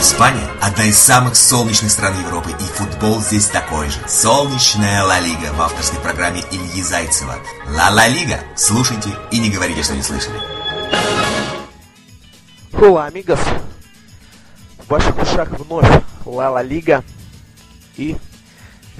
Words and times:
Испания– 0.00 0.48
одна 0.62 0.84
из 0.84 0.96
самых 0.96 1.34
солнечных 1.34 1.90
стран 1.90 2.14
Европы, 2.24 2.50
и 2.50 2.62
футбол 2.62 3.20
здесь 3.20 3.48
такой 3.48 3.90
же. 3.90 3.98
Солнечная 4.06 5.02
Ла 5.02 5.18
Лига 5.18 5.52
в 5.52 5.60
авторской 5.60 5.98
программе 5.98 6.40
Ильи 6.52 6.82
Зайцева. 6.82 7.34
Ла 7.66 7.90
Ла 7.90 8.06
Лига. 8.06 8.38
Слушайте 8.54 9.10
и 9.32 9.40
не 9.40 9.50
говорите, 9.50 9.82
что 9.82 9.96
не 9.96 10.02
слышали. 10.02 10.38
Хула, 12.72 13.06
амигос. 13.06 13.40
В 14.78 14.88
ваших 14.88 15.20
ушах 15.20 15.48
вновь 15.58 15.90
Ла 16.24 16.50
Ла 16.50 16.62
Лига 16.62 17.02
и 17.96 18.16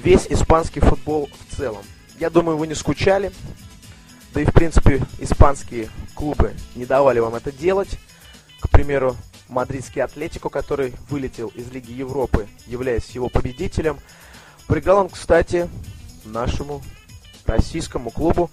весь 0.03 0.27
испанский 0.29 0.81
футбол 0.81 1.29
в 1.47 1.55
целом. 1.55 1.83
Я 2.19 2.29
думаю, 2.29 2.57
вы 2.57 2.67
не 2.67 2.75
скучали. 2.75 3.31
Да 4.33 4.41
и, 4.41 4.45
в 4.45 4.51
принципе, 4.51 5.01
испанские 5.19 5.89
клубы 6.13 6.53
не 6.75 6.85
давали 6.85 7.19
вам 7.19 7.35
это 7.35 7.53
делать. 7.53 7.97
К 8.59 8.67
примеру, 8.67 9.15
мадридский 9.49 10.01
Атлетико, 10.01 10.49
который 10.49 10.93
вылетел 11.09 11.49
из 11.49 11.69
Лиги 11.71 11.91
Европы, 11.91 12.47
являясь 12.67 13.09
его 13.09 13.29
победителем. 13.29 13.99
Проиграл 14.67 14.99
он, 14.99 15.09
кстати, 15.09 15.67
нашему 16.23 16.81
российскому 17.45 18.11
клубу 18.11 18.49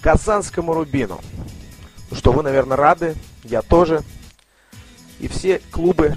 Казанскому 0.00 0.72
Рубину. 0.72 1.20
Ну 2.10 2.16
что, 2.16 2.32
вы, 2.32 2.42
наверное, 2.42 2.76
рады, 2.76 3.16
я 3.42 3.62
тоже. 3.62 4.02
И 5.18 5.26
все 5.26 5.60
клубы, 5.72 6.16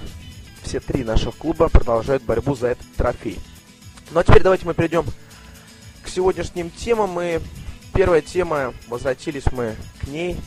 все 0.62 0.78
три 0.78 1.02
наших 1.02 1.36
клуба 1.36 1.68
продолжают 1.68 2.22
борьбу 2.22 2.54
за 2.54 2.68
этот 2.68 2.86
трофей. 2.94 3.38
Ну 4.12 4.20
а 4.20 4.24
теперь 4.24 4.42
давайте 4.42 4.64
мы 4.64 4.74
перейдем 4.74 5.04
к 6.02 6.08
сегодняшним 6.08 6.70
темам. 6.70 7.20
И 7.20 7.40
первая 7.92 8.22
тема, 8.22 8.72
возвратились 8.88 9.50
мы 9.50 9.74
к 10.00 10.06
ней, 10.06 10.38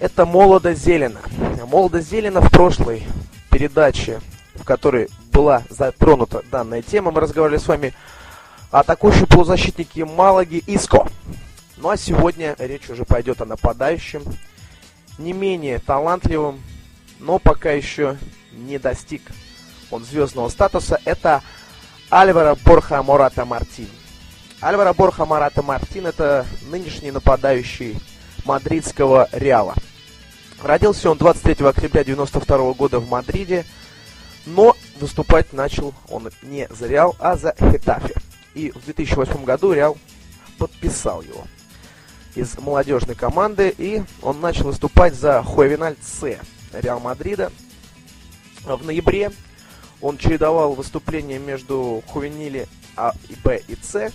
это 0.00 0.24
молодо 0.24 0.74
зелено. 0.74 1.20
Молодо 1.66 2.00
зелено 2.00 2.40
в 2.40 2.50
прошлой 2.50 3.04
передаче, 3.50 4.20
в 4.54 4.64
которой 4.64 5.08
была 5.32 5.62
затронута 5.70 6.42
данная 6.50 6.82
тема, 6.82 7.10
мы 7.10 7.20
разговаривали 7.20 7.58
с 7.58 7.68
вами 7.68 7.94
о 8.70 8.80
атакующем 8.80 9.26
полузащитнике 9.26 10.04
Малаги 10.04 10.62
Иско. 10.66 11.08
Ну 11.76 11.90
а 11.90 11.96
сегодня 11.96 12.54
речь 12.58 12.90
уже 12.90 13.04
пойдет 13.04 13.40
о 13.40 13.44
нападающем, 13.44 14.22
не 15.18 15.32
менее 15.32 15.78
талантливым, 15.78 16.60
но 17.18 17.38
пока 17.38 17.70
еще 17.70 18.16
не 18.52 18.78
достиг 18.78 19.22
он 19.90 20.04
звездного 20.04 20.48
статуса. 20.48 21.00
Это 21.04 21.42
Альваро 22.10 22.56
Борха 22.64 23.02
Мората 23.02 23.44
Мартин. 23.44 23.88
Альваро 24.60 24.92
Борха 24.92 25.24
Мората 25.24 25.62
Мартин 25.62 26.06
это 26.06 26.46
нынешний 26.70 27.10
нападающий 27.10 27.96
мадридского 28.44 29.28
Реала. 29.32 29.74
Родился 30.62 31.10
он 31.10 31.18
23 31.18 31.66
октября 31.66 32.04
92 32.04 32.72
года 32.74 32.98
в 32.98 33.08
Мадриде, 33.08 33.64
но 34.44 34.76
выступать 35.00 35.52
начал 35.52 35.94
он 36.08 36.30
не 36.42 36.66
за 36.70 36.86
Реал, 36.88 37.14
а 37.20 37.36
за 37.36 37.54
Хетафе. 37.58 38.14
И 38.54 38.70
в 38.72 38.84
2008 38.84 39.44
году 39.44 39.72
Реал 39.72 39.96
подписал 40.58 41.22
его 41.22 41.46
из 42.34 42.58
молодежной 42.58 43.14
команды, 43.14 43.72
и 43.76 44.02
он 44.20 44.40
начал 44.40 44.64
выступать 44.64 45.14
за 45.14 45.42
Хуэвиналь 45.42 45.96
С 46.02 46.38
Реал 46.72 46.98
Мадрида. 47.00 47.52
В 48.64 48.84
ноябре 48.84 49.30
он 50.00 50.18
чередовал 50.18 50.74
выступления 50.74 51.38
между 51.38 52.02
Хувенили 52.08 52.66
А 52.96 53.14
и 53.28 53.36
Б 53.44 53.62
и 53.68 53.76
С, 53.80 54.12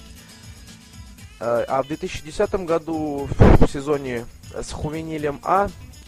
Э, 1.43 1.65
а 1.67 1.83
в 1.83 1.87
2010 1.87 2.53
году 2.65 3.27
в 3.37 3.67
сезоне 3.67 4.25
с 4.53 4.71
Хувенилем 4.71 5.41
А 5.43 5.67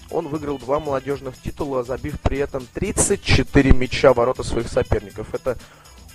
он 0.10 0.28
выиграл 0.28 0.58
два 0.58 0.80
молодежных 0.80 1.40
титула, 1.42 1.84
забив 1.84 2.20
при 2.22 2.38
этом 2.38 2.68
34 2.74 3.72
мяча 3.72 4.14
ворота 4.14 4.44
своих 4.44 4.68
соперников. 4.68 5.34
Это 5.34 5.58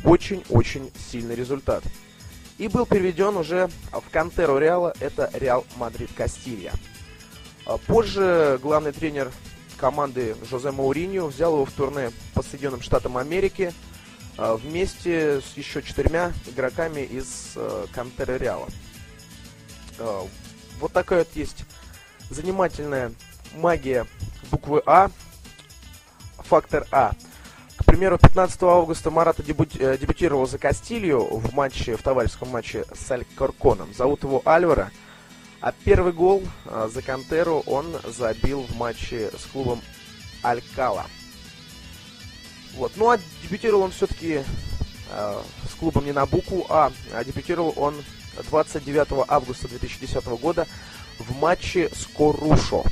очень-очень 0.05 0.91
сильный 1.11 1.35
результат. 1.35 1.83
И 2.59 2.69
был 2.69 2.87
переведен 2.87 3.37
уже 3.37 3.71
в 3.91 4.11
Кантеру 4.11 4.59
Реала, 4.59 4.95
это 5.01 5.31
Реал 5.33 5.65
Мадрид 5.77 6.11
Кастилья. 6.15 6.73
А 7.67 7.79
позже 7.79 8.59
главный 8.63 8.93
тренер 8.93 9.31
команды 9.77 10.37
Жозе 10.49 10.71
Мауриньо 10.71 11.27
взял 11.27 11.55
его 11.55 11.65
в 11.65 11.73
турне 11.73 12.11
по 12.35 12.43
Соединенным 12.43 12.83
Штатам 12.83 13.17
Америки 13.17 13.73
а, 14.37 14.57
вместе 14.57 15.41
с 15.41 15.57
еще 15.57 15.83
четырьмя 15.83 16.33
игроками 16.47 17.01
из 17.01 17.53
э, 17.57 17.87
Кантеры 17.93 18.37
Реала. 18.39 18.69
А, 19.99 20.27
вот 20.81 20.93
такая 20.93 21.21
вот 21.21 21.29
есть 21.35 21.65
занимательная 22.29 23.13
магия 23.55 24.07
буквы 24.51 24.83
А, 24.87 25.11
фактор 26.39 26.87
А. 26.91 27.13
К 27.77 27.85
примеру, 27.85 28.19
15 28.19 28.63
августа 28.63 29.11
Марата 29.11 29.43
э, 29.43 29.99
дебютировал 29.99 30.47
за 30.47 30.59
Кастилью 30.59 31.21
в 31.21 31.55
матче, 31.55 31.97
в 31.97 32.03
товарищеском 32.03 32.51
матче 32.51 32.85
с 32.95 33.11
Алькорконом. 33.11 33.93
Зовут 33.95 34.23
его 34.23 34.43
Альвара. 34.45 34.91
А 35.61 35.73
первый 35.73 36.13
гол 36.13 36.43
э, 36.67 36.89
за 36.93 37.03
Кантеру 37.03 37.63
он 37.67 37.87
забил 38.05 38.63
в 38.63 38.77
матче 38.77 39.31
с 39.37 39.47
клубом 39.47 39.81
Алькала. 40.43 41.07
Вот. 42.75 42.93
Ну 42.97 43.11
а 43.11 43.19
дебютировал 43.43 43.83
он 43.83 43.91
все-таки 43.93 44.45
э, 45.11 45.43
с 45.71 45.75
клубом 45.75 46.05
не 46.05 46.13
на 46.13 46.27
букву 46.27 46.67
А, 46.69 46.93
а 47.13 47.25
дебютировал 47.25 47.73
он 47.77 47.95
29 48.49 49.27
августа 49.29 49.69
2010 49.69 50.25
года 50.41 50.67
в 51.19 51.37
матче 51.39 51.91
с 51.93 52.07
Корушо. 52.07 52.85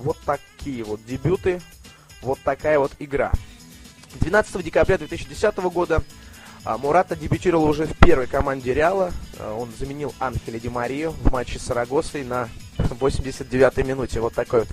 Вот 0.00 0.16
такие 0.24 0.82
вот 0.82 1.04
дебюты, 1.04 1.60
вот 2.22 2.38
такая 2.42 2.78
вот 2.78 2.92
игра. 2.98 3.32
12 4.20 4.64
декабря 4.64 4.98
2010 4.98 5.56
года 5.58 6.02
а, 6.64 6.78
Мурата 6.78 7.14
дебютировал 7.14 7.64
уже 7.64 7.86
в 7.86 7.96
первой 7.98 8.26
команде 8.26 8.72
Реала. 8.72 9.12
А, 9.38 9.54
он 9.54 9.70
заменил 9.78 10.14
Анхеля 10.18 10.58
Ди 10.58 10.68
Марию 10.68 11.10
в 11.10 11.30
матче 11.30 11.58
с 11.58 11.62
Сарагосой 11.62 12.24
на 12.24 12.48
89-й 12.78 13.82
минуте. 13.82 14.20
Вот 14.20 14.34
такой 14.34 14.60
вот 14.60 14.68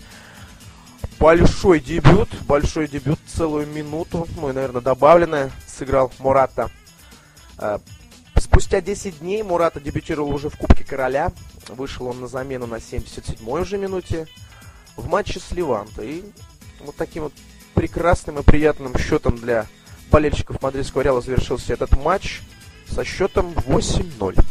большой 1.19 1.81
дебют, 1.81 2.29
большой 2.43 2.87
дебют, 2.87 3.19
целую 3.27 3.67
минуту, 3.67 4.27
ну 4.37 4.49
и, 4.49 4.53
наверное, 4.53 4.81
добавленное 4.81 5.51
сыграл 5.67 6.11
Мурата. 6.19 6.71
А, 7.57 7.81
Спустя 8.39 8.81
10 8.81 9.19
дней 9.19 9.43
Мурата 9.43 9.79
дебютировал 9.79 10.33
уже 10.33 10.49
в 10.49 10.57
Кубке 10.57 10.83
Короля. 10.83 11.31
Вышел 11.69 12.07
он 12.07 12.21
на 12.21 12.27
замену 12.27 12.65
на 12.65 12.75
77-й 12.75 13.61
уже 13.61 13.77
минуте 13.77 14.27
в 14.97 15.07
матче 15.07 15.39
с 15.39 15.51
Ливанто. 15.51 16.03
И 16.03 16.23
вот 16.81 16.95
таким 16.95 17.23
вот 17.23 17.33
прекрасным 17.73 18.39
и 18.39 18.43
приятным 18.43 18.97
счетом 18.97 19.37
для 19.37 19.67
болельщиков 20.11 20.61
мадридского 20.61 21.01
Реала 21.01 21.21
завершился 21.21 21.73
этот 21.73 21.95
матч 21.97 22.41
со 22.89 23.03
счетом 23.05 23.53
8-0. 23.53 24.43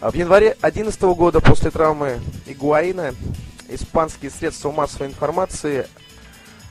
А 0.00 0.10
в 0.10 0.14
январе 0.14 0.56
2011 0.60 1.02
года 1.02 1.40
после 1.40 1.70
травмы 1.70 2.20
Игуаина 2.46 3.14
испанские 3.68 4.30
средства 4.30 4.72
массовой 4.72 5.08
информации 5.08 5.86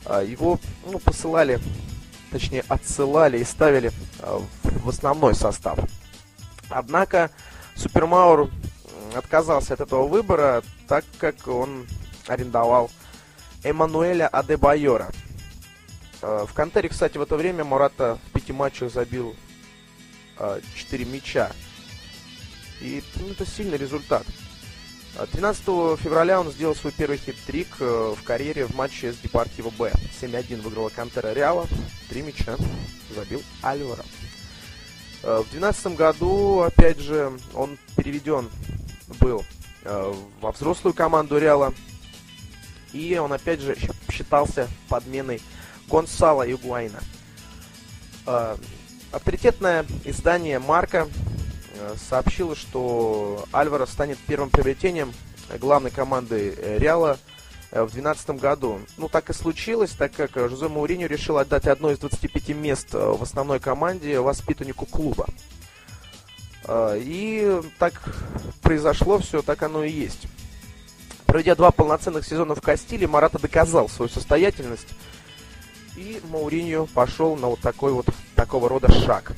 а, 0.06 0.24
его 0.24 0.60
ну, 0.86 1.00
посылали, 1.00 1.60
точнее 2.32 2.64
отсылали 2.68 3.38
и 3.38 3.44
ставили 3.44 3.92
а, 4.20 4.42
в 4.64 4.90
основной 4.90 5.36
состав. 5.36 5.80
Однако 6.70 7.32
Супермаур 7.76 8.50
отказался 9.16 9.76
от 9.76 9.82
этого 9.82 10.08
выбора, 10.08 10.64
так 10.88 11.06
как 11.20 11.48
он 11.48 11.86
арендовал 12.30 12.90
Эммануэля 13.64 14.28
Адебайора. 14.28 15.12
Э, 16.22 16.46
в 16.48 16.54
Кантере, 16.54 16.90
кстати, 16.90 17.18
в 17.18 17.22
это 17.22 17.36
время 17.36 17.64
Мурата 17.64 18.18
в 18.28 18.32
пяти 18.32 18.54
матчах 18.54 18.92
забил 18.92 19.36
4 20.38 21.04
э, 21.04 21.08
мяча. 21.08 21.52
И 22.82 23.04
ну, 23.18 23.30
это 23.30 23.46
сильный 23.46 23.78
результат. 23.78 24.26
13 25.32 25.64
февраля 26.00 26.40
он 26.40 26.52
сделал 26.52 26.76
свой 26.76 26.94
первый 26.94 27.18
хит-трик 27.18 27.68
э, 27.80 28.16
в 28.18 28.24
карьере 28.24 28.66
в 28.66 28.76
матче 28.76 29.12
с 29.12 29.18
Депортиво 29.18 29.70
Б. 29.72 29.92
7-1 30.22 30.62
выиграла 30.62 30.90
Кантера 30.90 31.34
Реала. 31.34 31.68
Три 32.10 32.22
мяча 32.22 32.56
забил 33.14 33.42
Альвара. 33.62 34.06
Э, 35.24 35.40
в 35.40 35.50
2012 35.52 35.96
году, 35.96 36.62
опять 36.62 37.00
же, 37.00 37.34
он 37.54 37.78
переведен 37.98 38.50
был 39.20 39.44
э, 39.84 40.14
во 40.42 40.52
взрослую 40.52 40.94
команду 40.94 41.38
Реала. 41.38 41.74
И 42.94 43.18
он, 43.18 43.34
опять 43.34 43.62
же, 43.62 43.78
считался 44.12 44.68
подменой 44.88 45.42
Гонсала 45.88 46.50
Игуайна. 46.50 47.00
Э, 48.26 48.56
авторитетное 49.12 49.86
издание 50.06 50.60
Марка 50.60 51.08
сообщило, 52.10 52.56
что 52.56 53.46
Альвара 53.54 53.86
станет 53.86 54.18
первым 54.28 54.50
приобретением 54.50 55.14
главной 55.60 55.92
команды 55.92 56.56
Реала– 56.78 57.18
Э, 57.72 57.84
в 57.84 57.92
2012 57.92 58.42
году. 58.42 58.80
Ну, 58.98 59.10
так 59.10 59.30
и 59.30 59.34
случилось, 59.34 59.92
так 59.92 60.12
как 60.14 60.36
э, 60.38 60.50
Жозе 60.50 60.68
Мауриньо 60.68 61.08
решил 61.08 61.38
отдать 61.38 61.68
одно 61.68 61.92
из 61.92 62.00
25 62.00 62.50
мест 62.50 62.88
э, 62.94 62.98
в 62.98 63.22
основной 63.22 63.60
команде 63.60 64.20
воспитаннику 64.20 64.86
клуба. 64.86 65.28
И 66.72 67.62
так 67.80 67.94
произошло 68.62 69.18
все, 69.18 69.42
так 69.42 69.64
оно 69.64 69.84
и 69.84 69.90
есть. 69.90 70.28
Проведя 71.30 71.54
два 71.54 71.70
полноценных 71.70 72.26
сезона 72.26 72.56
в 72.56 72.62
Кастиле, 72.62 73.06
Марата 73.08 73.38
доказал 73.38 73.88
свою 73.88 74.10
состоятельность. 74.10 74.88
И 75.96 76.20
Мауриньо 76.32 76.88
пошел 76.88 77.36
на 77.36 77.50
вот 77.50 77.60
такой 77.60 77.94
вот 77.94 78.08
такого 78.36 78.68
рода 78.68 78.92
шаг. 78.92 79.34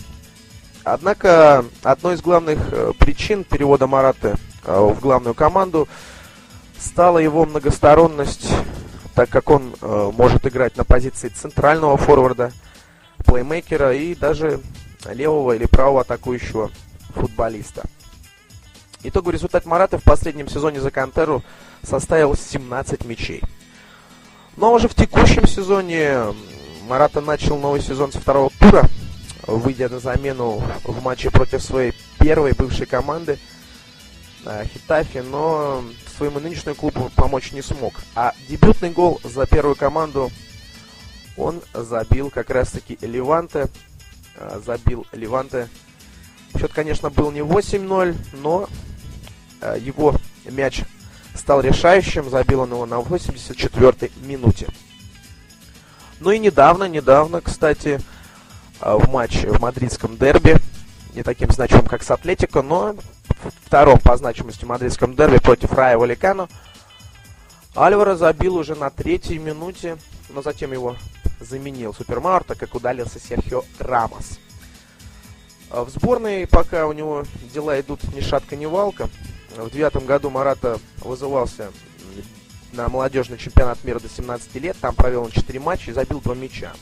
Однако 0.86 1.66
одной 1.84 2.16
из 2.16 2.22
главных 2.22 2.60
э, 2.72 2.94
причин 2.98 3.44
перевода 3.44 3.88
Марата 3.88 4.38
э, 4.64 4.80
в 4.80 5.02
главную 5.02 5.34
команду 5.34 5.90
стала 6.80 7.18
его 7.18 7.46
многосторонность, 7.46 8.50
так 9.14 9.30
как 9.30 9.50
он 9.50 9.76
э, 9.82 10.12
может 10.16 10.48
играть 10.48 10.78
на 10.78 10.86
позиции 10.86 11.28
центрального 11.28 11.98
форварда, 11.98 12.54
плеймейкера 13.26 13.94
и 13.94 14.16
даже 14.16 14.62
левого 15.12 15.58
или 15.58 15.66
правого 15.66 16.02
атакующего 16.02 16.72
футболиста. 17.14 17.84
Итоговый 19.04 19.34
результат 19.34 19.66
Марата 19.66 19.98
в 19.98 20.04
последнем 20.04 20.48
сезоне 20.48 20.80
за 20.80 20.90
Кантеру 20.90 21.44
составил 21.83 22.36
17 22.36 23.06
мячей. 23.06 23.42
Но 24.57 24.74
уже 24.74 24.88
в 24.88 24.95
текущем 24.95 25.48
сезоне 25.48 26.33
Марата 26.88 27.22
начал 27.22 27.57
новый 27.57 27.81
сезон 27.81 28.12
со 28.12 28.19
второго 28.19 28.51
тура, 28.60 28.89
выйдя 29.48 29.89
на 29.89 30.00
замену 30.00 30.62
в 30.83 31.04
матче 31.04 31.31
против 31.31 31.62
своей 31.62 31.94
первой 32.19 32.54
бывшей 32.54 32.86
команды 32.86 33.39
э, 34.45 34.66
Хитафи, 34.66 35.19
но 35.19 35.83
своему 36.18 36.39
нынешнему 36.39 36.75
клубу 36.75 37.10
помочь 37.16 37.51
не 37.51 37.62
смог. 37.62 37.94
А 38.16 38.33
дебютный 38.48 38.92
гол 38.92 39.19
за 39.24 39.45
первую 39.45 39.75
команду 39.75 40.31
он 41.38 41.62
забил 41.74 42.30
как 42.30 42.50
раз-таки 42.50 42.98
Леванте. 43.01 43.69
Э, 44.36 44.60
забил 44.66 45.07
Леванте. 45.13 45.69
Счет, 46.57 46.74
конечно, 46.74 47.10
был 47.10 47.31
не 47.31 47.39
8-0, 47.39 48.16
но 48.33 48.68
э, 49.62 49.78
его 49.80 50.16
мяч 50.45 50.83
стал 51.36 51.62
решающим. 51.62 52.30
Забил 52.30 52.62
он 52.62 52.72
его 52.72 52.86
на 52.86 52.95
84-й 52.95 54.12
минуте. 54.25 54.68
Ну 56.19 56.31
и 56.31 56.39
недавно, 56.39 56.86
недавно, 56.86 57.42
кстати, 57.42 58.00
э, 58.80 58.95
в 58.95 59.10
матче 59.10 59.50
в 59.50 59.60
мадридском 59.60 60.18
дерби, 60.18 60.57
не 61.16 61.24
таким 61.24 61.50
значимым, 61.51 61.88
как 61.88 62.04
с 62.04 62.12
Атлетико, 62.12 62.62
но 62.62 62.95
втором 63.66 64.00
по 64.00 64.16
значимости 64.18 64.63
мадридском 64.63 65.16
дерби 65.16 65.39
против 65.39 65.74
Рая 65.74 65.98
Валикано, 65.98 66.48
Альвара 67.75 68.16
забил 68.16 68.57
уже 68.57 68.75
на 68.75 68.89
третьей 68.89 69.39
минуте, 69.39 69.98
но 70.30 70.42
затем 70.42 70.74
его 70.74 70.95
заменил 71.39 71.94
Супермауэр, 71.94 72.44
так 72.44 72.57
как 72.57 72.75
удалился 72.75 73.19
Серхио 73.19 73.63
Рамос. 73.80 74.39
А 75.69 75.86
в 75.86 75.89
сборной 75.89 76.48
пока 76.48 76.86
у 76.86 76.92
него 76.92 77.24
дела 77.54 77.80
идут 77.80 78.04
ни 78.13 78.19
шатка, 78.19 78.56
ни 78.56 78.66
валка. 78.66 79.10
В 79.57 79.69
девятом 79.69 80.06
году 80.06 80.30
Марата 80.30 80.80
вызывался 81.00 81.71
на 82.71 82.88
молодежный 82.88 83.38
чемпионат 83.38 83.83
мира 83.83 84.00
до 84.00 84.07
17 84.07 84.56
лет. 84.56 84.77
Там 84.80 84.95
провел 84.95 85.24
он 85.24 85.31
4 85.31 85.59
матча 85.59 85.92
и 85.92 85.94
забил 85.94 86.21
2 86.21 86.36
мяча. 86.36 86.74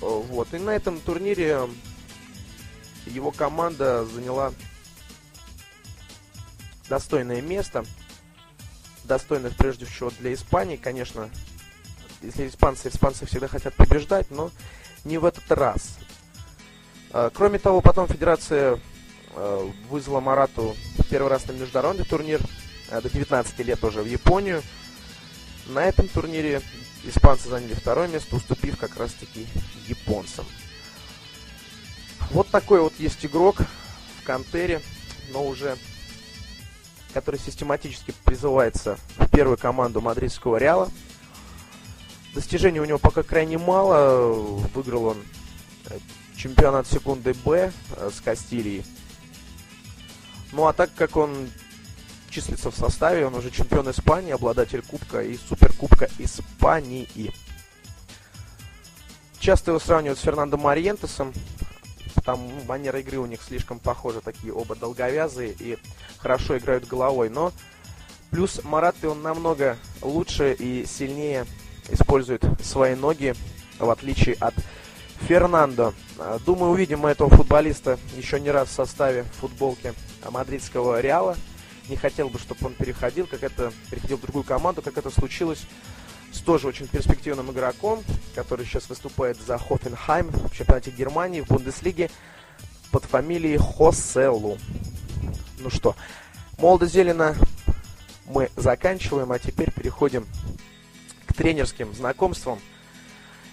Вот. 0.00 0.52
И 0.54 0.58
на 0.58 0.70
этом 0.70 1.00
турнире 1.00 1.68
его 3.06 3.30
команда 3.32 4.04
заняла 4.06 4.52
достойное 6.88 7.42
место. 7.42 7.84
Достойное 9.04 9.50
прежде 9.50 9.86
всего 9.86 10.10
для 10.18 10.34
Испании, 10.34 10.76
конечно. 10.76 11.30
Если 12.22 12.48
испанцы, 12.48 12.88
испанцы 12.88 13.26
всегда 13.26 13.48
хотят 13.48 13.74
побеждать, 13.74 14.30
но 14.30 14.50
не 15.04 15.18
в 15.18 15.24
этот 15.24 15.50
раз. 15.50 15.98
А, 17.10 17.30
кроме 17.30 17.58
того, 17.58 17.80
потом 17.80 18.08
Федерация 18.08 18.80
вызвала 19.90 20.20
Марату 20.20 20.76
первый 21.10 21.28
раз 21.28 21.46
на 21.46 21.52
международный 21.52 22.04
турнир 22.04 22.40
а, 22.90 23.00
до 23.00 23.08
19 23.08 23.58
лет 23.60 23.82
уже 23.84 24.02
в 24.02 24.06
Японию. 24.06 24.62
На 25.66 25.84
этом 25.84 26.08
турнире 26.08 26.62
испанцы 27.04 27.48
заняли 27.48 27.74
второе 27.74 28.08
место, 28.08 28.36
уступив 28.36 28.78
как 28.78 28.96
раз-таки 28.96 29.46
японцам. 29.86 30.44
Вот 32.30 32.48
такой 32.48 32.80
вот 32.80 32.94
есть 32.98 33.24
игрок 33.24 33.56
в 34.20 34.24
Кантере, 34.24 34.80
но 35.32 35.44
уже 35.44 35.76
который 37.12 37.40
систематически 37.40 38.12
призывается 38.24 38.98
в 39.16 39.28
первую 39.30 39.56
команду 39.56 40.02
мадридского 40.02 40.58
Реала. 40.58 40.90
Достижений 42.34 42.78
у 42.78 42.84
него 42.84 42.98
пока 42.98 43.22
крайне 43.22 43.56
мало. 43.56 44.32
Выиграл 44.74 45.06
он 45.06 45.22
э, 45.86 45.98
чемпионат 46.36 46.86
секунды 46.86 47.34
Б 47.44 47.72
э, 47.96 48.10
с 48.14 48.20
Кастилией. 48.20 48.84
Ну 50.52 50.66
а 50.66 50.72
так 50.72 50.90
как 50.94 51.16
он 51.16 51.50
числится 52.30 52.70
в 52.70 52.76
составе, 52.76 53.26
он 53.26 53.34
уже 53.34 53.50
чемпион 53.50 53.90
Испании, 53.90 54.32
обладатель 54.32 54.82
Кубка 54.82 55.22
и 55.22 55.36
Суперкубка 55.36 56.08
Испании. 56.18 57.32
Часто 59.38 59.70
его 59.70 59.80
сравнивают 59.80 60.18
с 60.18 60.22
Фернандо 60.22 60.56
Мариентесом, 60.56 61.32
там 62.24 62.48
ну, 62.48 62.64
манера 62.64 62.98
игры 63.00 63.18
у 63.18 63.26
них 63.26 63.40
слишком 63.40 63.78
похожа, 63.78 64.20
такие 64.20 64.52
оба 64.52 64.74
долговязые 64.74 65.54
и 65.58 65.78
хорошо 66.18 66.58
играют 66.58 66.86
головой. 66.86 67.30
Но 67.30 67.52
плюс 68.30 68.60
Мараты 68.64 69.08
он 69.08 69.22
намного 69.22 69.76
лучше 70.02 70.52
и 70.52 70.84
сильнее 70.84 71.46
использует 71.88 72.42
свои 72.62 72.96
ноги, 72.96 73.34
в 73.78 73.88
отличие 73.88 74.34
от 74.40 74.54
Фернандо. 75.20 75.94
Думаю, 76.44 76.72
увидим 76.72 77.00
мы 77.00 77.10
этого 77.10 77.30
футболиста 77.30 77.98
еще 78.16 78.40
не 78.40 78.50
раз 78.50 78.68
в 78.68 78.72
составе 78.72 79.24
футболки 79.40 79.94
мадридского 80.30 81.00
Реала. 81.00 81.36
Не 81.88 81.96
хотел 81.96 82.28
бы, 82.28 82.38
чтобы 82.38 82.66
он 82.66 82.74
переходил, 82.74 83.26
как 83.26 83.42
это 83.42 83.72
переходил 83.90 84.16
в 84.18 84.22
другую 84.22 84.44
команду, 84.44 84.82
как 84.82 84.98
это 84.98 85.10
случилось 85.10 85.66
с 86.32 86.40
тоже 86.40 86.66
очень 86.66 86.86
перспективным 86.86 87.50
игроком, 87.50 88.02
который 88.34 88.66
сейчас 88.66 88.88
выступает 88.88 89.38
за 89.40 89.58
Хофенхайм 89.58 90.28
в 90.28 90.54
чемпионате 90.54 90.90
Германии 90.90 91.40
в 91.40 91.46
Бундеслиге 91.46 92.10
под 92.90 93.04
фамилией 93.04 93.58
Хоселу. 93.58 94.58
Ну 95.58 95.70
что, 95.70 95.96
молодо-зелено 96.58 97.36
мы 98.26 98.50
заканчиваем, 98.56 99.32
а 99.32 99.38
теперь 99.38 99.70
переходим 99.70 100.26
к 101.26 101.34
тренерским 101.34 101.94
знакомствам. 101.94 102.58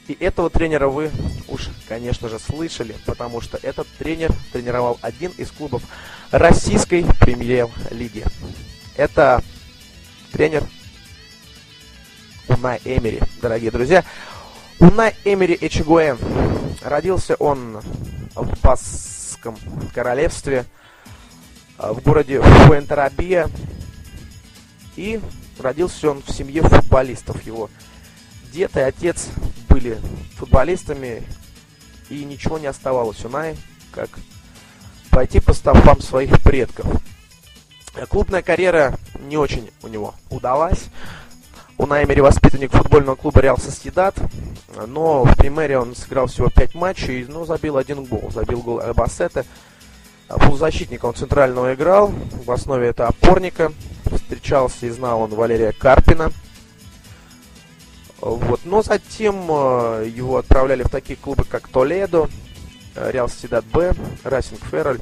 И 0.07 0.17
этого 0.19 0.50
тренера 0.50 0.88
вы 0.89 1.11
уж, 1.47 1.69
конечно 1.88 2.27
же, 2.27 2.38
слышали, 2.38 2.95
потому 3.05 3.39
что 3.39 3.57
этот 3.61 3.88
тренер 3.97 4.33
тренировал 4.51 5.00
один 5.01 5.31
из 5.38 5.50
клубов 5.51 5.83
российской 6.31 7.05
премьер-лиги. 7.21 8.25
Это 8.97 9.41
тренер 10.33 10.65
Унай 12.50 12.81
Эмери, 12.83 13.21
дорогие 13.41 13.71
друзья. 13.71 14.03
Унай 14.79 15.15
Эмери 15.24 15.57
Эчегуэн. 15.60 16.17
Родился 16.81 17.36
он 17.36 17.79
в 18.36 18.62
Баском 18.62 19.57
королевстве, 19.93 20.65
а, 21.77 21.93
в 21.93 22.01
городе 22.01 22.41
Фуэнтерабия. 22.41 23.50
И 24.98 25.22
родился 25.60 26.12
он 26.12 26.22
в 26.22 26.29
семье 26.29 26.62
футболистов. 26.62 27.41
Его 27.45 27.69
дед 28.51 28.75
и 28.75 28.81
отец 28.81 29.29
были 29.84 30.00
футболистами, 30.38 31.24
и 32.10 32.24
ничего 32.24 32.58
не 32.58 32.68
оставалось 32.68 33.24
Унай, 33.25 33.58
как 33.92 34.10
пойти 35.10 35.40
по 35.40 35.54
стопам 35.54 36.02
своих 36.02 36.42
предков. 36.42 36.86
Клубная 38.10 38.42
карьера 38.42 38.98
не 39.20 39.38
очень 39.38 39.70
у 39.84 39.88
него 39.88 40.16
удалась. 40.30 40.86
У 41.78 41.86
Наймери 41.86 42.22
воспитанник 42.22 42.72
футбольного 42.72 43.16
клуба 43.16 43.42
Реал 43.42 43.58
Соседат, 43.58 44.16
но 44.88 45.24
в 45.24 45.36
примере 45.36 45.78
он 45.78 45.96
сыграл 45.96 46.28
всего 46.28 46.50
5 46.50 46.75
матчей, 46.75 47.25
но 47.25 47.46
забил 47.46 47.78
один 47.78 48.06
гол. 48.06 48.32
Забил 48.32 48.62
гол 48.62 48.80
Альбасета. 48.80 49.46
Полузащитника 50.28 51.06
он 51.06 51.16
центрального 51.16 51.74
играл, 51.74 52.08
в 52.08 52.52
основе 52.52 52.88
это 52.88 53.08
опорника. 53.08 53.72
Встречался 54.06 54.86
и 54.86 54.90
знал 54.90 55.22
он 55.22 55.32
Валерия 55.32 55.74
Карпина. 55.74 56.32
Вот. 58.24 58.62
Но 58.63 58.82
затем 58.82 59.48
э, 59.50 60.08
его 60.08 60.38
отправляли 60.38 60.84
в 60.84 60.89
такие 60.89 61.18
клубы, 61.18 61.44
как 61.44 61.68
Толедо, 61.68 62.30
Реал 62.96 63.27
Соседат 63.27 63.65
Б, 63.65 63.94
Расинг 64.24 64.63
Ферроль, 64.72 65.01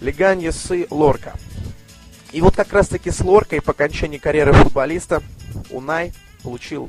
Леганьес 0.00 0.70
и 0.70 0.86
Лорка. 0.88 1.34
И 2.32 2.40
вот 2.40 2.56
как 2.56 2.72
раз-таки 2.72 3.10
с 3.10 3.20
Лоркой 3.20 3.60
по 3.60 3.72
окончании 3.72 4.16
карьеры 4.16 4.54
футболиста 4.54 5.22
Унай 5.68 6.14
получил 6.42 6.88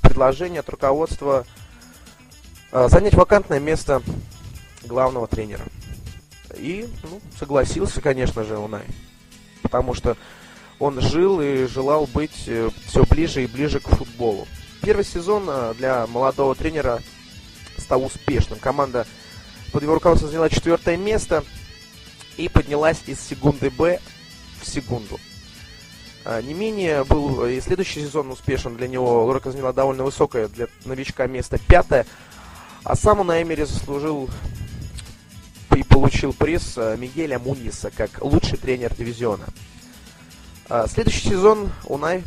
предложение 0.00 0.58
от 0.58 0.68
руководства 0.68 1.46
э, 2.72 2.88
занять 2.88 3.14
вакантное 3.14 3.60
место 3.60 4.02
главного 4.82 5.28
тренера. 5.28 5.62
И 6.56 6.88
ну, 7.04 7.20
согласился, 7.38 8.00
конечно 8.00 8.42
же, 8.42 8.58
Унай. 8.58 8.86
Потому 9.62 9.94
что 9.94 10.16
он 10.80 11.00
жил 11.00 11.40
и 11.40 11.66
желал 11.66 12.08
быть 12.08 12.48
э, 12.48 12.70
все 12.86 13.04
ближе 13.04 13.44
и 13.44 13.46
ближе 13.46 13.78
к 13.78 13.86
футболу. 13.86 14.48
Первый 14.84 15.04
сезон 15.04 15.44
э, 15.48 15.74
для 15.78 16.06
молодого 16.06 16.54
тренера 16.54 17.00
стал 17.78 18.04
успешным. 18.04 18.58
Команда 18.58 19.06
под 19.72 19.82
его 19.82 19.94
руководством 19.94 20.30
заняла 20.30 20.50
четвертое 20.50 20.98
место 20.98 21.42
и 22.36 22.50
поднялась 22.50 23.02
из 23.06 23.18
секунды 23.18 23.70
Б 23.70 23.98
в 24.60 24.66
секунду. 24.66 25.18
А, 26.26 26.42
не 26.42 26.52
менее 26.52 27.04
был 27.04 27.46
и 27.46 27.60
следующий 27.62 28.00
сезон 28.00 28.30
успешен 28.30 28.76
для 28.76 28.86
него. 28.86 29.24
Лорка 29.24 29.50
заняла 29.50 29.72
довольно 29.72 30.04
высокое 30.04 30.48
для 30.48 30.68
новичка 30.84 31.26
место 31.26 31.58
пятое. 31.58 32.04
А 32.82 32.94
сам 32.94 33.20
он 33.20 33.28
на 33.28 33.42
Эмере 33.42 33.64
заслужил 33.64 34.28
и 35.74 35.82
получил 35.82 36.34
приз 36.34 36.74
а, 36.76 36.94
Мигеля 36.96 37.38
Муниса 37.38 37.90
как 37.90 38.22
лучший 38.22 38.58
тренер 38.58 38.94
дивизиона. 38.94 39.46
А, 40.68 40.86
следующий 40.88 41.30
сезон 41.30 41.72
Унай 41.84 42.22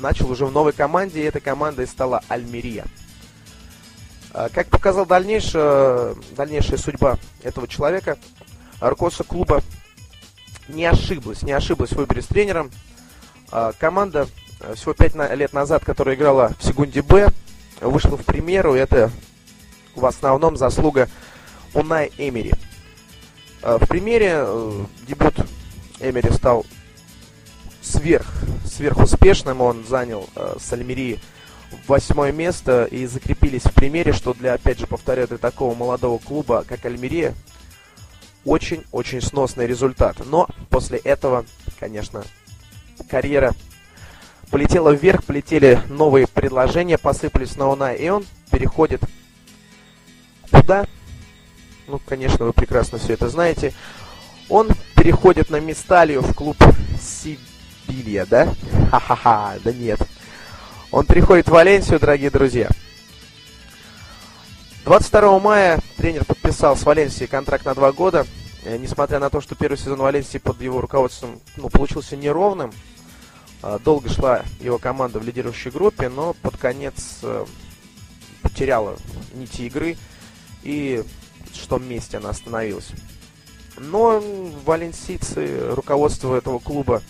начал 0.00 0.30
уже 0.30 0.46
в 0.46 0.52
новой 0.52 0.72
команде, 0.72 1.20
и 1.20 1.24
этой 1.24 1.40
командой 1.40 1.86
стала 1.86 2.22
Альмерия. 2.28 2.84
Как 4.32 4.68
показал 4.68 5.06
дальнейшая, 5.06 6.14
дальнейшая 6.36 6.78
судьба 6.78 7.18
этого 7.42 7.66
человека, 7.66 8.16
руководство 8.80 9.24
клуба 9.24 9.62
не 10.68 10.86
ошиблась, 10.86 11.42
не 11.42 11.52
ошиблась 11.52 11.90
в 11.90 11.96
выборе 11.96 12.22
с 12.22 12.26
тренером. 12.26 12.70
А, 13.50 13.72
команда 13.78 14.28
э, 14.60 14.74
всего 14.74 14.94
5 14.94 15.34
лет 15.34 15.52
назад, 15.52 15.84
которая 15.84 16.14
играла 16.14 16.52
в 16.58 16.64
секунде 16.64 17.02
Б, 17.02 17.28
вышла 17.80 18.16
в 18.16 18.24
премьеру. 18.24 18.74
Это 18.74 19.10
в 19.94 20.06
основном 20.06 20.56
заслуга 20.56 21.08
Унай 21.74 22.12
Эмери. 22.16 22.52
А, 23.62 23.78
в 23.78 23.88
премьере 23.88 24.34
э, 24.36 24.84
дебют 25.08 25.34
Эмери 25.98 26.30
стал 26.32 26.64
сверх, 27.82 28.26
сверхуспешным. 28.80 29.60
Он 29.60 29.84
занял 29.84 30.26
э, 30.34 30.56
с 30.58 30.72
Альмерии 30.72 31.20
восьмое 31.86 32.32
место 32.32 32.84
и 32.84 33.04
закрепились 33.04 33.62
в 33.62 33.74
примере, 33.74 34.14
что 34.14 34.32
для, 34.32 34.54
опять 34.54 34.78
же, 34.78 34.86
повторяю, 34.86 35.28
для 35.28 35.36
такого 35.36 35.74
молодого 35.74 36.18
клуба, 36.18 36.64
как 36.66 36.86
Альмерия, 36.86 37.34
очень-очень 38.46 39.20
сносный 39.20 39.66
результат. 39.66 40.16
Но 40.24 40.48
после 40.70 40.96
этого, 40.98 41.44
конечно, 41.78 42.24
карьера 43.10 43.52
полетела 44.50 44.90
вверх, 44.90 45.24
полетели 45.24 45.78
новые 45.90 46.26
предложения, 46.26 46.96
посыпались 46.96 47.56
на 47.56 47.68
Уна, 47.68 47.92
и 47.92 48.08
он 48.08 48.24
переходит 48.50 49.02
куда? 50.50 50.86
Ну, 51.86 52.00
конечно, 52.06 52.46
вы 52.46 52.54
прекрасно 52.54 52.96
все 52.96 53.12
это 53.12 53.28
знаете. 53.28 53.74
Он 54.48 54.68
переходит 54.96 55.50
на 55.50 55.60
Мисталию 55.60 56.22
в 56.22 56.34
клуб 56.34 56.56
Сибилья, 57.86 58.26
да? 58.26 58.54
Ха-ха-ха, 58.90 59.54
да 59.64 59.72
нет. 59.72 60.00
Он 60.90 61.06
переходит 61.06 61.46
в 61.46 61.52
Валенсию, 61.52 62.00
дорогие 62.00 62.30
друзья. 62.30 62.68
22 64.84 65.38
мая 65.38 65.80
тренер 65.96 66.24
подписал 66.24 66.76
с 66.76 66.82
Валенсией 66.84 67.28
контракт 67.28 67.64
на 67.64 67.74
два 67.74 67.92
года. 67.92 68.26
Э, 68.64 68.76
несмотря 68.76 69.18
на 69.18 69.30
то, 69.30 69.40
что 69.40 69.54
первый 69.54 69.76
сезон 69.76 70.00
Валенсии 70.00 70.38
под 70.38 70.60
его 70.60 70.80
руководством 70.80 71.40
ну, 71.56 71.68
получился 71.68 72.16
неровным, 72.16 72.72
э, 73.62 73.78
долго 73.84 74.08
шла 74.08 74.42
его 74.60 74.78
команда 74.78 75.18
в 75.18 75.24
лидирующей 75.24 75.70
группе, 75.70 76.08
но 76.08 76.34
под 76.34 76.56
конец 76.56 77.18
э, 77.22 77.46
потеряла 78.42 78.96
нити 79.34 79.62
игры 79.62 79.96
и 80.62 81.04
в 81.52 81.66
том 81.66 81.86
месте 81.88 82.16
она 82.16 82.30
остановилась. 82.30 82.88
Но 83.76 84.22
валенсийцы, 84.64 85.70
руководство 85.70 86.36
этого 86.36 86.58
клуба, 86.58 87.02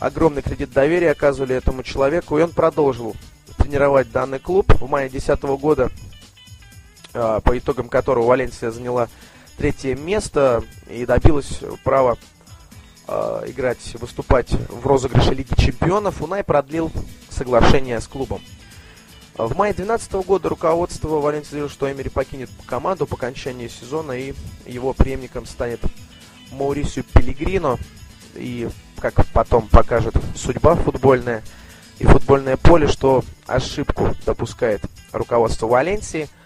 огромный 0.00 0.42
кредит 0.42 0.72
доверия 0.72 1.12
оказывали 1.12 1.54
этому 1.54 1.82
человеку, 1.84 2.38
и 2.38 2.42
он 2.42 2.50
продолжил 2.50 3.14
тренировать 3.58 4.10
данный 4.10 4.40
клуб. 4.40 4.72
В 4.80 4.88
мае 4.88 5.08
2010 5.08 5.42
года 5.60 5.90
а, 7.12 7.40
по 7.40 7.56
итогам 7.58 7.88
которого 7.88 8.26
Валенсия 8.26 8.70
заняла 8.70 9.08
третье 9.56 9.94
место 9.94 10.64
и 10.88 11.04
добилась 11.04 11.60
права 11.84 12.16
э, 13.06 13.44
играть, 13.48 13.94
выступать 14.00 14.50
в 14.50 14.86
розыгрыше 14.86 15.34
Лиги 15.34 15.54
Чемпионов, 15.54 16.22
Унай 16.22 16.42
продлил 16.42 16.90
соглашение 17.28 18.00
с 18.00 18.06
клубом. 18.06 18.40
В 19.36 19.56
мае 19.56 19.72
2012 19.72 20.12
года 20.26 20.48
руководство 20.48 21.20
Валенсии 21.20 21.50
заявило, 21.50 21.70
что 21.70 21.90
Эмери 21.90 22.10
покинет 22.10 22.50
команду 22.66 23.06
по 23.06 23.16
окончании 23.16 23.68
сезона 23.68 24.12
и 24.12 24.34
его 24.66 24.92
преемником 24.92 25.46
станет 25.46 25.80
Маурисио 26.52 27.02
Пелигрино. 27.02 27.78
И, 28.34 28.68
как 29.00 29.26
потом 29.32 29.66
покажет 29.68 30.14
судьба 30.36 30.74
футбольная 30.76 31.42
и 31.98 32.06
футбольное 32.06 32.56
поле, 32.56 32.86
что 32.86 33.24
ошибку 33.46 34.14
допускает 34.24 34.82
руководство 35.12 35.66
Валенсии– 35.66 36.28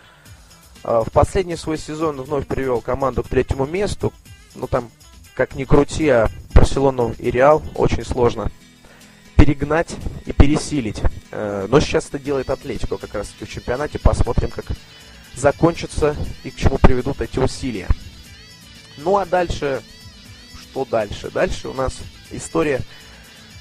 а, 0.85 1.03
в 1.03 1.11
последний 1.11 1.57
свой 1.57 1.79
сезон 1.79 2.21
вновь 2.21 2.47
привел 2.47 2.83
команду 2.83 3.23
к 3.23 3.29
третьему 3.29 3.65
месту. 3.65 4.13
Ну 4.55 4.67
там, 4.67 4.91
как 5.35 5.55
ни 5.55 5.65
крути, 5.65 6.09
а 6.11 6.29
Барселону 6.53 7.15
и 7.19 7.31
Реал 7.31 7.63
очень 7.75 8.05
сложно 8.05 8.53
перегнать 9.37 9.97
и 10.27 10.33
пересилить. 10.33 11.01
Э, 11.33 11.67
но 11.69 11.81
сейчас 11.81 12.09
это 12.09 12.19
делает 12.19 12.51
Атлетико 12.51 12.99
как 12.99 13.15
раз 13.15 13.33
в 13.41 13.47
чемпионате. 13.47 13.99
Посмотрим, 13.99 14.51
как 14.51 14.67
закончится 15.35 16.15
и 16.45 16.51
к 16.51 16.57
чему 16.57 16.79
приведут 16.79 17.21
эти 17.21 17.39
усилия. 17.39 17.89
Ну 18.99 19.17
а 19.17 19.25
дальше, 19.25 19.83
что 20.61 20.85
дальше? 20.85 21.31
Дальше 21.31 21.69
у 21.69 21.73
нас 21.73 21.95
история 22.31 22.81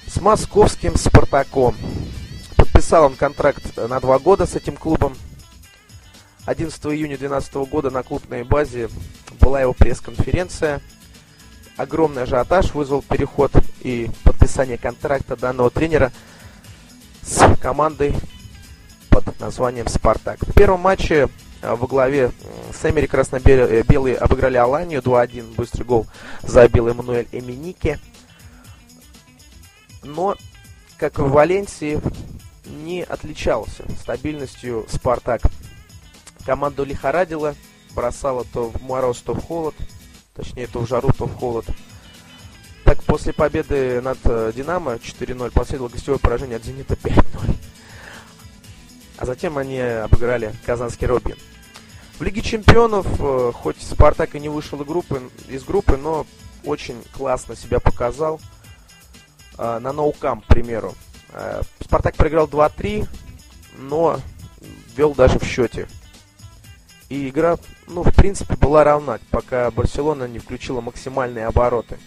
с 0.08 0.20
московским 0.22 0.96
Спартаком. 0.96 1.76
Подписал 2.56 3.06
он 3.06 3.16
контракт 3.16 3.78
на 3.78 4.00
два 4.00 4.20
года 4.20 4.46
с 4.46 4.56
этим 4.56 4.76
клубом. 4.76 5.16
11 6.46 6.78
июня 6.88 7.18
2012 7.18 7.54
года 7.70 7.90
на 7.90 8.04
клубной 8.04 8.44
базе 8.44 8.90
была 9.40 9.62
его 9.62 9.74
пресс-конференция. 9.74 10.82
Огромный 11.78 12.24
ажиотаж 12.24 12.74
вызвал 12.74 13.02
переход 13.02 13.52
и 13.82 14.10
подписание 14.24 14.78
контракта 14.78 15.36
данного 15.36 15.70
тренера 15.70 16.12
с 17.22 17.56
командой 17.62 18.14
под 19.10 19.40
названием 19.40 19.88
«Спартак». 19.88 20.40
В 20.42 20.54
первом 20.54 20.82
матче 20.82 21.30
э, 21.62 21.76
во 21.76 21.88
главе 21.88 22.32
с 22.74 22.84
Эмери 22.86 23.08
красно-белые 23.08 24.16
обыграли 24.16 24.58
Аланию 24.58 25.02
2-1. 25.02 25.56
Быстрый 25.56 25.84
гол 25.84 26.08
забил 26.42 26.90
Эммануэль 26.90 27.28
Эминике. 27.32 28.00
Но, 30.04 30.36
как 30.98 31.20
в 31.20 31.30
Валенсии, 31.30 32.00
не 32.66 33.04
отличался 33.04 33.84
стабильностью 34.00 34.86
«Спартак». 34.90 35.42
Команду 36.46 36.84
лихорадило, 36.84 37.56
бросало 37.96 38.46
то 38.46 38.70
в 38.70 38.82
мороз, 38.82 39.22
то 39.22 39.34
в 39.34 39.44
холод. 39.44 39.76
Точнее, 40.34 40.68
то 40.68 40.80
в 40.80 40.88
жару, 40.88 41.12
то 41.18 41.26
в 41.26 41.36
холод. 41.36 41.66
Так, 42.84 43.02
после 43.04 43.32
победы 43.34 44.02
над 44.02 44.18
э, 44.26 44.52
Динамо 44.54 44.96
4-0 44.96 45.52
последовало 45.52 45.90
гостевое 45.90 46.20
поражение 46.20 46.58
от 46.58 46.66
Зенита 46.66 46.96
5-0. 46.96 47.56
А 49.18 49.26
затем 49.26 49.58
они 49.58 49.80
обыграли 49.80 50.54
казанский 50.66 51.08
Робин. 51.08 51.38
В 52.20 52.24
Лиге 52.24 52.42
Чемпионов, 52.42 53.08
э, 53.20 53.52
хоть 53.54 53.82
Спартак 53.82 54.36
и 54.36 54.40
не 54.40 54.50
вышел 54.50 54.82
из 54.82 54.88
группы, 54.88 55.22
из 55.48 55.64
группы 55.64 55.98
но 55.98 56.26
очень 56.66 57.02
классно 57.16 57.56
себя 57.56 57.80
показал. 57.80 58.42
Э, 59.58 59.80
на 59.80 59.94
ноукам, 59.94 60.42
к 60.42 60.46
примеру. 60.46 60.94
Спартак 61.80 62.16
проиграл 62.16 62.46
2-3, 62.46 63.08
но 63.80 64.20
вел 64.96 65.16
даже 65.16 65.40
в 65.40 65.44
счете 65.44 65.88
и 67.14 67.30
игра, 67.30 67.58
ну, 67.88 68.04
в 68.04 68.14
принципе, 68.14 68.56
была 68.56 68.84
равна, 68.84 69.20
пока 69.30 69.70
Барселона 69.72 70.28
не 70.28 70.40
включила 70.40 70.82
максимальные 70.82 71.46
обороты. 71.46 72.00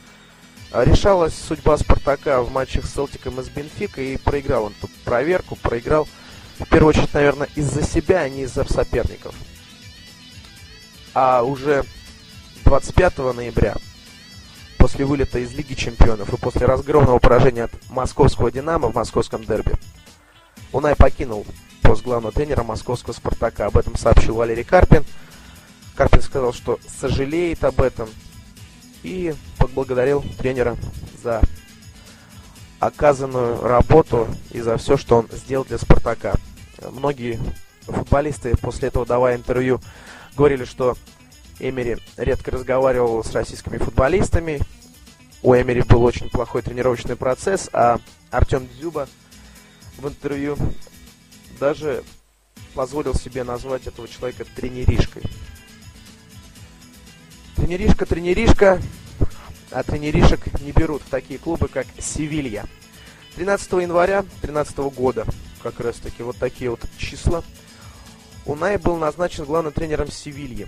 А 0.72 0.84
решалась 0.84 1.34
судьба 1.34 1.78
Спартака 1.78 2.42
в 2.42 2.50
матчах 2.50 2.86
с 2.86 2.94
Селтиком 2.94 3.40
и 3.40 3.44
с 3.44 3.48
Бенфикой, 3.48 4.14
и 4.14 4.16
проиграл 4.16 4.64
он 4.64 4.74
тут 4.80 4.90
проверку, 5.04 5.54
проиграл, 5.54 6.08
в 6.58 6.68
первую 6.68 6.90
очередь, 6.90 7.14
наверное, 7.14 7.48
из-за 7.54 7.82
себя, 7.82 8.20
а 8.20 8.28
не 8.28 8.42
из-за 8.42 8.64
соперников. 8.64 9.34
А 11.14 11.42
уже 11.42 11.84
25 12.64 13.18
ноября, 13.18 13.76
после 14.87 15.05
вылета 15.05 15.40
из 15.40 15.52
Лиги 15.52 15.75
Чемпионов 15.75 16.33
и 16.33 16.37
после 16.37 16.64
разгромного 16.64 17.19
поражения 17.19 17.64
от 17.64 17.73
московского 17.90 18.52
«Динамо» 18.52 18.87
в 18.87 18.95
московском 18.95 19.43
дерби, 19.43 19.73
Унай 20.71 20.95
покинул 20.95 21.45
пост 21.83 22.05
главного 22.05 22.33
тренера 22.33 22.62
московского 22.62 23.12
«Спартака». 23.12 23.66
Об 23.66 23.76
этом 23.76 23.97
сообщил 23.97 24.37
Валерий 24.37 24.62
Карпин. 24.62 25.05
Карпин 25.97 26.23
сказал, 26.23 26.52
что 26.52 26.78
сожалеет 27.00 27.64
об 27.64 27.81
этом 27.81 28.09
и 29.02 29.35
поблагодарил 29.59 30.25
тренера 30.38 30.76
за 31.21 31.40
оказанную 32.78 33.61
работу 33.62 34.28
и 34.52 34.61
за 34.61 34.76
все, 34.76 34.97
что 34.97 35.16
он 35.16 35.28
сделал 35.33 35.64
для 35.64 35.78
«Спартака». 35.78 36.37
Многие 36.93 37.40
футболисты 37.87 38.57
после 38.57 38.87
этого, 38.87 39.05
давая 39.05 39.35
интервью, 39.35 39.81
говорили, 40.37 40.64
что 40.64 40.97
Эмери 41.59 41.97
редко 42.16 42.50
разговаривал 42.50 43.25
с 43.25 43.33
российскими 43.33 43.78
футболистами. 43.78 44.61
У 45.46 45.54
Эмери 45.54 45.82
был 45.82 46.02
очень 46.02 46.28
плохой 46.28 46.60
тренировочный 46.60 47.14
процесс, 47.14 47.70
а 47.72 48.00
Артем 48.32 48.66
Дзюба 48.66 49.08
в 49.96 50.08
интервью 50.08 50.58
даже 51.60 52.02
позволил 52.74 53.14
себе 53.14 53.44
назвать 53.44 53.86
этого 53.86 54.08
человека 54.08 54.44
тренеришкой. 54.56 55.22
Тренеришка, 57.54 58.06
тренеришка, 58.06 58.82
а 59.70 59.84
тренеришек 59.84 60.60
не 60.62 60.72
берут 60.72 61.02
в 61.02 61.10
такие 61.10 61.38
клубы, 61.38 61.68
как 61.68 61.86
Севилья. 61.96 62.66
13 63.36 63.70
января 63.74 64.22
2013 64.22 64.78
года, 64.96 65.26
как 65.62 65.78
раз 65.78 65.94
таки 65.98 66.24
вот 66.24 66.36
такие 66.38 66.70
вот 66.70 66.80
числа, 66.98 67.44
Унай 68.46 68.78
был 68.78 68.96
назначен 68.96 69.44
главным 69.44 69.72
тренером 69.72 70.10
Севильи, 70.10 70.66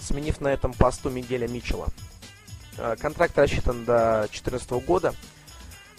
сменив 0.00 0.40
на 0.40 0.48
этом 0.48 0.72
посту 0.74 1.10
Мигеля 1.10 1.46
Мичела. 1.46 1.86
А, 2.78 2.96
контракт 2.96 3.36
рассчитан 3.38 3.84
до 3.84 4.26
2014 4.30 4.70
года. 4.84 5.14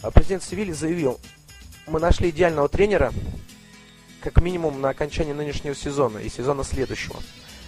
А, 0.02 0.12
президент 0.12 0.44
Севильи 0.44 0.74
заявил, 0.74 1.20
мы 1.88 2.00
нашли 2.00 2.30
идеального 2.30 2.70
тренера, 2.70 3.14
как 4.22 4.42
минимум 4.42 4.82
на 4.82 4.90
окончании 4.90 5.34
нынешнего 5.34 5.76
сезона 5.76 6.20
и 6.20 6.30
сезона 6.30 6.64
следующего. 6.64 7.18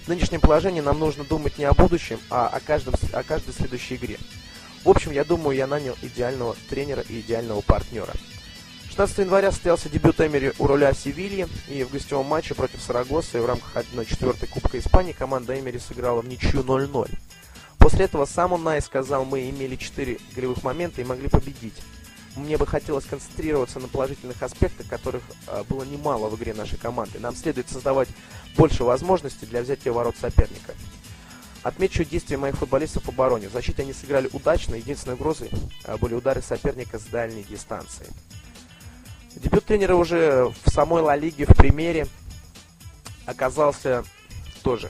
В 0.05 0.07
нынешнем 0.07 0.39
положении 0.39 0.81
нам 0.81 0.99
нужно 0.99 1.23
думать 1.23 1.57
не 1.57 1.65
о 1.65 1.73
будущем, 1.73 2.19
а 2.29 2.47
о, 2.47 2.59
каждом, 2.59 2.93
о 3.11 3.23
каждой 3.23 3.53
следующей 3.53 3.95
игре. 3.95 4.17
В 4.83 4.89
общем, 4.89 5.11
я 5.11 5.23
думаю, 5.23 5.57
я 5.57 5.67
нанял 5.67 5.95
идеального 6.01 6.55
тренера 6.69 7.01
и 7.01 7.19
идеального 7.19 7.61
партнера. 7.61 8.13
16 8.89 9.17
января 9.17 9.51
состоялся 9.51 9.89
дебют 9.89 10.21
Эмери 10.21 10.53
у 10.57 10.67
руля 10.67 10.93
Севильи, 10.93 11.47
и 11.67 11.83
в 11.83 11.91
гостевом 11.91 12.27
матче 12.27 12.53
против 12.53 12.81
Сарагоса 12.81 13.41
в 13.41 13.45
рамках 13.45 13.75
1-4 13.75 14.47
Кубка 14.47 14.79
Испании 14.79 15.11
команда 15.11 15.59
Эмери 15.59 15.79
сыграла 15.79 16.21
в 16.21 16.27
ничью 16.27 16.61
0-0. 16.61 17.11
После 17.85 18.05
этого 18.05 18.25
сам 18.25 18.51
Унай 18.51 18.81
сказал, 18.81 19.25
мы 19.25 19.47
имели 19.47 19.75
4 19.75 20.17
голевых 20.35 20.63
момента 20.63 21.01
и 21.01 21.03
могли 21.03 21.27
победить. 21.27 21.75
Мне 22.35 22.57
бы 22.57 22.65
хотелось 22.65 23.05
концентрироваться 23.05 23.79
на 23.79 23.87
положительных 23.87 24.41
аспектах, 24.41 24.87
которых 24.87 25.21
э, 25.45 25.63
было 25.69 25.83
немало 25.83 26.27
в 26.29 26.35
игре 26.35 26.55
нашей 26.55 26.79
команды. 26.79 27.19
Нам 27.19 27.35
следует 27.35 27.69
создавать 27.69 28.09
больше 28.57 28.83
возможностей 28.83 29.45
для 29.45 29.61
взятия 29.61 29.91
ворот 29.91 30.15
соперника. 30.17 30.73
Отмечу 31.61 32.03
действия 32.03 32.37
моих 32.37 32.55
футболистов 32.55 33.05
в 33.05 33.09
обороне. 33.09 33.49
В 33.49 33.51
защите 33.51 33.83
они 33.83 33.93
сыграли 33.93 34.31
удачно. 34.33 34.73
Единственной 34.73 35.13
угрозой 35.13 35.51
а, 35.83 35.97
были 35.97 36.15
удары 36.15 36.41
соперника 36.41 36.97
с 36.97 37.03
дальней 37.03 37.43
дистанции. 37.43 38.07
Дебют 39.35 39.63
тренера 39.65 39.93
уже 39.93 40.51
в 40.63 40.71
самой 40.71 41.03
Ла 41.03 41.15
Лиге 41.15 41.45
в 41.45 41.55
примере 41.55 42.07
оказался 43.27 44.03
тоже 44.63 44.89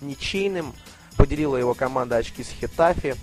ничейным. 0.00 0.72
Поделила 1.16 1.56
его 1.56 1.74
команда 1.74 2.16
очки 2.16 2.42
с 2.42 2.48
Хетафи. 2.48 3.16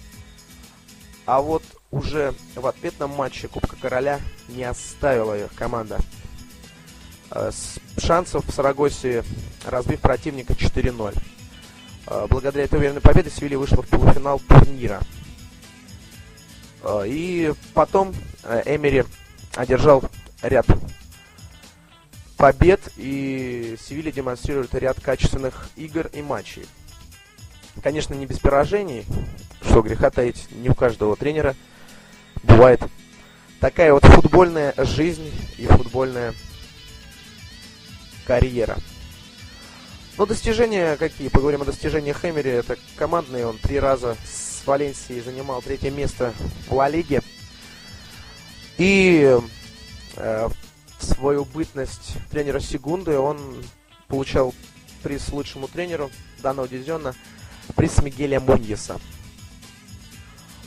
А 1.26 1.42
вот 1.42 1.64
уже 1.92 2.34
в 2.56 2.66
ответном 2.66 3.12
матче 3.12 3.48
Кубка 3.48 3.76
Короля 3.76 4.20
не 4.50 4.64
оставила 4.64 5.38
их 5.38 5.54
команда 5.54 6.00
а, 7.30 7.52
с 7.52 7.80
шансов 7.98 8.46
в 8.46 8.52
Сарагосе, 8.52 9.24
разбив 9.66 10.02
противника 10.02 10.54
4-0. 10.54 11.18
А, 12.08 12.28
благодаря 12.28 12.66
этой 12.66 12.80
уверенной 12.80 13.02
победе 13.02 13.30
Севилья 13.30 13.58
вышла 13.58 13.82
в 13.82 13.88
полуфинал 13.88 14.40
турнира. 14.40 15.02
А, 16.84 17.04
и 17.04 17.54
потом 17.74 18.14
э, 18.44 18.76
Эмери 18.76 19.06
одержал 19.56 20.04
ряд 20.42 20.66
побед, 22.38 22.82
и 22.98 23.78
Севилья 23.80 24.12
демонстрирует 24.12 24.74
ряд 24.76 25.00
качественных 25.00 25.70
игр 25.76 26.08
и 26.14 26.22
матчей. 26.22 26.66
Конечно, 27.82 28.14
не 28.14 28.26
без 28.26 28.40
поражений, 28.40 29.06
что 29.62 29.82
греха 29.82 30.10
таить, 30.10 30.48
не 30.52 30.70
у 30.70 30.76
каждого 30.76 31.16
тренера 31.16 31.56
бывает 32.44 32.82
такая 33.60 33.94
вот 33.94 34.06
футбольная 34.06 34.74
жизнь 34.78 35.32
и 35.58 35.66
футбольная 35.66 36.34
карьера. 38.26 38.78
Ну, 40.18 40.26
достижения 40.28 40.96
какие? 40.98 41.30
Поговорим 41.30 41.64
о 41.64 41.66
достижениях 41.66 42.18
Хэмери. 42.18 42.52
Это 42.52 42.78
командный. 42.96 43.46
Он 43.46 43.58
три 43.58 43.80
раза 43.80 44.16
с 44.24 44.66
Валенсией 44.68 45.22
занимал 45.22 45.62
третье 45.62 45.90
место 45.90 46.34
в 46.68 46.74
Ла 46.74 46.88
Лиге. 46.88 47.22
И 48.78 49.40
э, 50.18 50.50
свою 51.00 51.46
бытность 51.46 52.16
тренера 52.30 52.60
Сегунды 52.60 53.18
он 53.18 53.40
получал 54.08 54.54
приз 55.02 55.30
лучшему 55.30 55.68
тренеру 55.68 56.12
данного 56.42 56.68
дивизиона, 56.68 57.16
приз 57.76 58.02
Мигеля 58.02 58.40
Муньеса. 58.40 59.00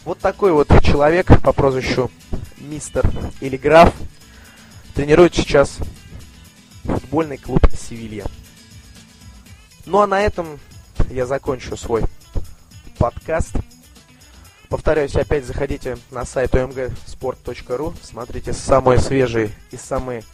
Вот 0.04 0.18
такой 0.18 0.52
вот 0.52 0.68
человек 0.82 1.40
по 1.42 1.52
прозвищу 1.52 2.10
Мистер 2.58 3.10
или 3.40 3.56
Граф 3.56 3.92
тренирует 4.94 5.34
сейчас 5.34 5.78
футбольный 6.84 7.38
клуб 7.38 7.60
Севилья. 7.76 8.24
Ну 9.84 10.00
а 10.00 10.06
на 10.06 10.20
этом 10.22 10.58
я 11.10 11.26
закончу 11.26 11.76
свой 11.76 12.02
подкаст. 12.98 13.54
Повторяюсь, 14.68 15.14
опять 15.14 15.44
заходите 15.44 15.96
на 16.10 16.24
сайт 16.24 16.54
omgsport.ru, 16.54 17.94
смотрите 18.02 18.52
самые 18.52 18.98
свежие 18.98 19.50
и 19.70 19.76
самые 19.76 20.24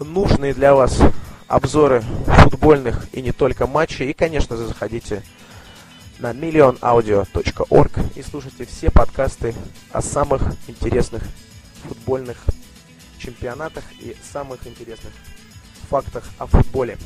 нужные 0.00 0.52
для 0.52 0.74
вас 0.74 0.98
обзоры 1.46 2.02
футбольных 2.26 3.06
и 3.12 3.22
не 3.22 3.32
только 3.32 3.66
матчей. 3.66 4.10
И, 4.10 4.12
конечно, 4.12 4.56
заходите 4.56 5.22
на 6.18 6.32
millionaudio.org 6.32 8.16
и 8.16 8.22
слушайте 8.22 8.64
все 8.64 8.90
подкасты 8.90 9.54
о 9.92 10.00
самых 10.00 10.42
интересных 10.66 11.22
футбольных 11.86 12.42
чемпионатах 13.18 13.84
и 14.00 14.16
самых 14.32 14.66
интересных 14.66 15.12
фактах 15.88 16.24
о 16.38 16.46
футболе. 16.46 16.98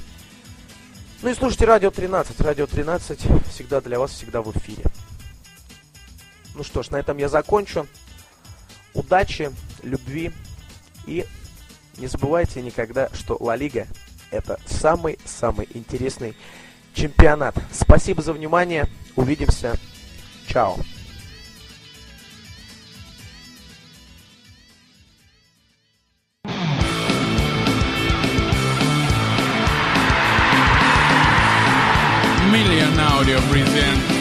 Ну 1.22 1.30
и 1.30 1.34
слушайте 1.34 1.64
Радио 1.64 1.90
13. 1.90 2.40
Радио 2.40 2.66
13 2.66 3.20
всегда 3.50 3.80
для 3.80 3.98
вас, 3.98 4.12
всегда 4.12 4.42
в 4.42 4.56
эфире. 4.56 4.84
Ну 6.54 6.62
что 6.62 6.82
ж, 6.82 6.90
на 6.90 6.96
этом 6.96 7.18
я 7.18 7.28
закончу. 7.28 7.86
Удачи, 8.94 9.50
любви 9.82 10.32
и 11.06 11.26
не 11.98 12.06
забывайте 12.06 12.62
никогда, 12.62 13.08
что 13.12 13.36
Ла 13.40 13.56
Лига 13.56 13.86
это 14.30 14.58
самый-самый 14.66 15.68
интересный 15.74 16.36
чемпионат. 16.94 17.56
Спасибо 17.72 18.22
за 18.22 18.32
внимание. 18.32 18.88
Williamson. 19.20 19.68
É 19.68 19.78
Tchau. 20.46 20.80
Million 32.50 32.98
Audio 32.98 33.40
presents 33.42 34.19